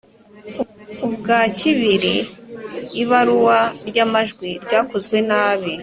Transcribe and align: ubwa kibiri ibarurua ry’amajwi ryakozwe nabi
ubwa 1.05 1.39
kibiri 1.59 2.15
ibarurua 3.01 3.59
ry’amajwi 3.87 4.49
ryakozwe 4.63 5.17
nabi 5.29 5.71